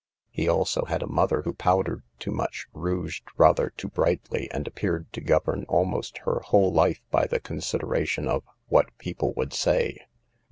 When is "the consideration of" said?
7.27-8.41